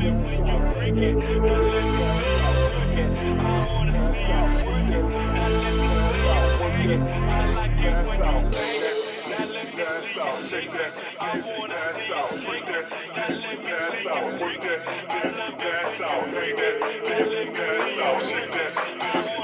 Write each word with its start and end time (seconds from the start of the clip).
it 0.00 0.14
when 0.24 0.46
you 0.46 0.56
it. 0.98 1.16
Now 1.42 1.62
let 1.62 1.84
me 1.86 1.98
see 2.14 2.36
you 2.36 2.50
work 2.70 2.98
it. 2.98 3.10
I 3.38 3.66
wanna 3.68 3.94
see 4.12 4.24
you 4.32 4.50
shake 4.52 4.90
it. 4.96 5.04
Now 5.32 5.48
let 5.48 5.74
me 5.74 5.90
see 5.98 6.22
you 6.26 6.42
shake 6.58 6.86
it. 6.90 7.00
I 7.28 7.52
like 7.54 7.80
it 7.80 7.98
when 8.06 8.20
you 8.22 8.50
bang 8.50 8.82
it. 8.88 8.98
Now 9.28 9.44
let 9.54 9.66
me 9.66 9.78
see 9.78 10.18
you 10.18 10.48
shake 10.48 10.74
it. 10.74 10.92
I 11.20 11.40
wanna 11.40 11.80
see 11.94 12.08
you 12.08 12.24
shake 12.42 12.70
it. 12.78 12.84
Now 13.16 13.28
let 13.28 13.58
me 13.58 13.66
see 13.66 13.68
you 13.68 14.18
it. 14.64 14.80
I 14.86 15.30
love 15.38 15.62
it 15.62 15.88
when 15.88 16.14
you 16.14 16.20
freak 16.38 16.58
it. 16.58 16.80
Now 16.80 17.26
let 17.30 17.48
me 17.48 17.56
see 17.56 17.96
you 17.96 18.20
shake 18.30 18.56
it. 18.56 19.37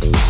Thank 0.00 0.29